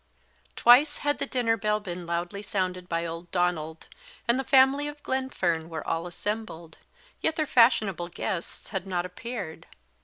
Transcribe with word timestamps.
_TWICE 0.55 0.97
had 1.05 1.19
the 1.19 1.27
dinner 1.27 1.55
bell 1.57 1.79
been 1.79 2.07
loudly 2.07 2.41
sounded 2.41 2.89
by 2.89 3.05
old 3.05 3.29
Donald, 3.29 3.85
and 4.27 4.39
the 4.39 4.43
family 4.43 4.87
of 4.87 5.03
Glenfern 5.03 5.69
were 5.69 5.85
all 5.87 6.07
assembled, 6.07 6.79
yet 7.21 7.35
their 7.35 7.45
fashionable 7.45 8.07
guests 8.07 8.69
had 8.71 8.87
not 8.87 9.05
appeared. 9.05 9.67